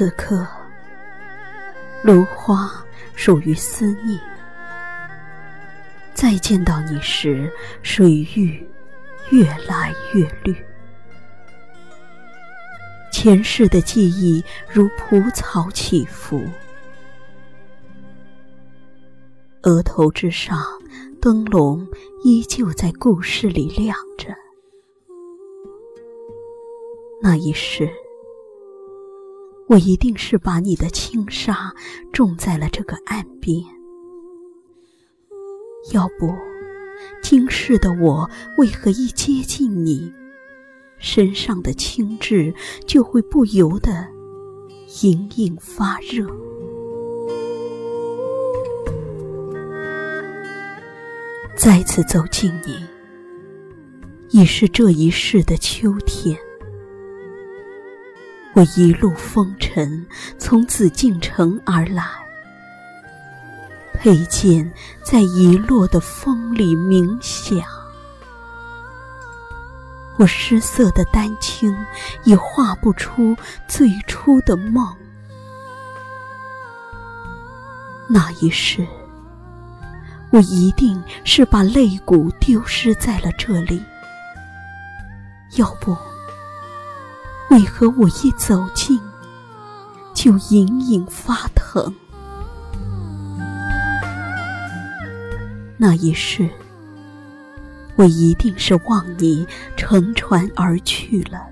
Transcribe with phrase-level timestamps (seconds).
[0.00, 0.46] 此刻，
[2.02, 2.70] 芦花
[3.14, 4.18] 属于思念。
[6.14, 8.66] 再见到你时，水域
[9.30, 10.56] 越来越绿。
[13.12, 16.48] 前世的记忆如蒲草起伏，
[19.64, 20.64] 额头之上，
[21.20, 21.86] 灯笼
[22.24, 24.34] 依旧在故事里亮着。
[27.22, 27.86] 那一世，
[29.70, 31.72] 我一定是把你的轻纱
[32.12, 33.62] 种在了这个岸边。
[35.92, 36.34] 要不，
[37.22, 40.12] 今世的我为何一接近你，
[40.98, 42.52] 身上的青痣
[42.84, 44.08] 就会不由得
[45.04, 46.26] 隐隐发热？
[51.56, 52.84] 再次走近你，
[54.30, 56.36] 已是这一世的秋天。
[58.60, 62.04] 我一路风尘，从紫禁城而来，
[63.94, 64.70] 佩剑
[65.02, 67.58] 在遗落的风里鸣响。
[70.18, 71.74] 我失色的丹青，
[72.24, 73.34] 已画不出
[73.66, 74.94] 最初的梦。
[78.10, 78.86] 那一世，
[80.28, 83.82] 我一定是把肋骨丢失在了这里。
[85.56, 85.96] 要不。
[87.50, 89.00] 为何我一走近，
[90.14, 91.92] 就隐隐发疼？
[95.76, 96.48] 那一世，
[97.96, 99.44] 我一定是望你
[99.76, 101.44] 乘船而去了。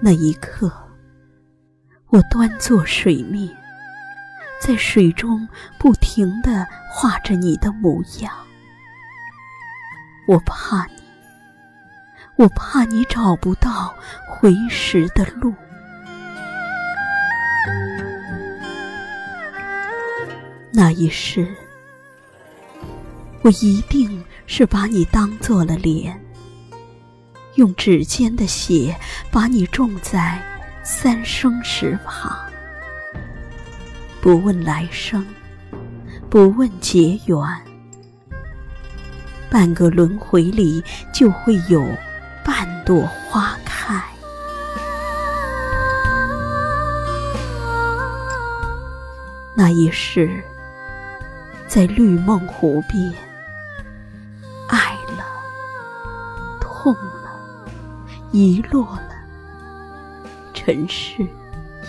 [0.00, 0.70] 那一刻，
[2.08, 3.56] 我端坐水面，
[4.60, 5.48] 在水中
[5.78, 8.30] 不停地画着你的模样。
[10.28, 11.03] 我怕你。
[12.36, 13.94] 我怕你找不到
[14.28, 15.54] 回时的路。
[20.72, 21.46] 那一世，
[23.42, 26.20] 我一定是把你当做了莲，
[27.54, 28.96] 用指尖的血
[29.30, 30.42] 把你种在
[30.82, 32.36] 三生石旁，
[34.20, 35.24] 不问来生，
[36.28, 37.38] 不问结缘，
[39.48, 41.86] 半个轮回里就会有。
[42.84, 43.98] 朵花开，
[49.56, 50.44] 那一世，
[51.66, 53.10] 在绿梦湖边，
[54.68, 55.24] 爱了，
[56.60, 57.40] 痛了，
[58.32, 59.14] 遗落了，
[60.52, 61.26] 尘世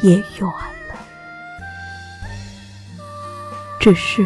[0.01, 0.95] 也远了。
[3.81, 4.25] 只是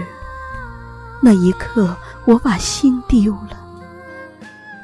[1.19, 3.68] 那一刻，我把心丢了。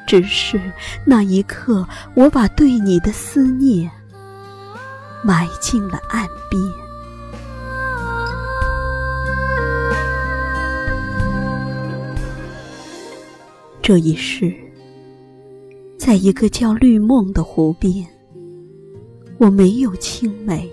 [0.06, 0.60] 只是
[1.04, 3.90] 那一刻，我把对你的思念
[5.24, 6.62] 埋进了岸边。
[13.82, 14.54] 这一世，
[15.98, 18.06] 在一个叫绿梦的湖边，
[19.38, 20.70] 我没有青梅。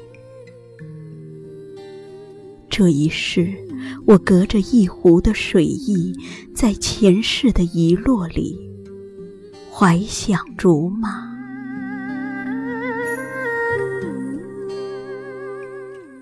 [2.69, 3.53] 这一世，
[4.05, 6.15] 我隔着一湖的水意，
[6.55, 8.72] 在前世的遗落里。
[9.85, 11.09] 怀想竹马，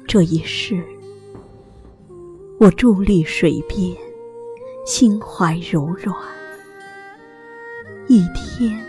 [0.08, 0.84] 这一世，
[2.60, 3.96] 我伫立水边，
[4.84, 6.18] 心怀柔软。
[8.08, 8.84] 一天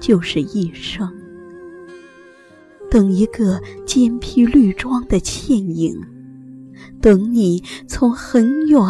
[0.00, 1.08] 就是一生，
[2.90, 5.96] 等一个肩披绿装的倩影，
[7.00, 8.80] 等你从很远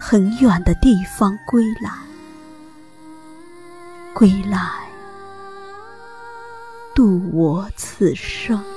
[0.00, 1.92] 很远的地方归来。
[4.14, 4.58] 归来，
[6.94, 8.73] 度我此生。